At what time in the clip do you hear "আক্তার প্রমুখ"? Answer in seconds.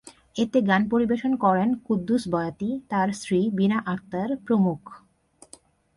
3.85-4.81